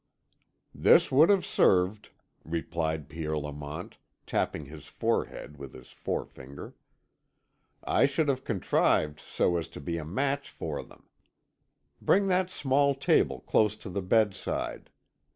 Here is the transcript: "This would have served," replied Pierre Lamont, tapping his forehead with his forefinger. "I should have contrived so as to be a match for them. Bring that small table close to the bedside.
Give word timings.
"This 0.73 1.11
would 1.11 1.29
have 1.29 1.45
served," 1.45 2.09
replied 2.43 3.07
Pierre 3.07 3.37
Lamont, 3.37 3.99
tapping 4.25 4.65
his 4.65 4.87
forehead 4.87 5.57
with 5.59 5.75
his 5.75 5.91
forefinger. 5.91 6.73
"I 7.83 8.07
should 8.07 8.27
have 8.27 8.43
contrived 8.43 9.19
so 9.19 9.57
as 9.57 9.67
to 9.67 9.79
be 9.79 9.99
a 9.99 10.03
match 10.03 10.49
for 10.49 10.81
them. 10.81 11.03
Bring 12.01 12.25
that 12.29 12.49
small 12.49 12.95
table 12.95 13.41
close 13.41 13.75
to 13.75 13.91
the 13.91 14.01
bedside. 14.01 14.89